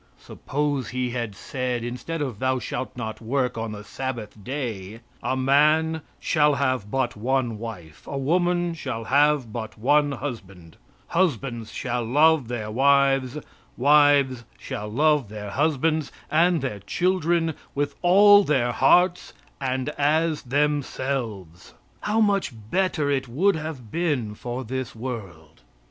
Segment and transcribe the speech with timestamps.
[0.17, 5.37] Suppose He had said, instead of "Thou shalt not work on the Sabbath day," "A
[5.37, 10.77] man shall have but one wife; a woman shall have but one husband;
[11.09, 13.37] husbands shall love their wives;
[13.77, 21.75] wives shall love their husbands and their children with all their hearts and as themselves"
[21.99, 25.61] how much better it would have been for this world.